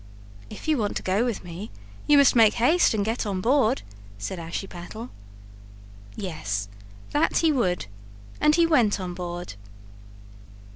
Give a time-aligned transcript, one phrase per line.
[0.49, 1.69] "If you want to go with me,
[2.07, 3.83] you must make haste and get on board,"
[4.17, 5.11] said Ashiepattle.
[6.15, 6.67] Yes,
[7.11, 7.85] that he would.
[8.39, 9.53] And he went on board.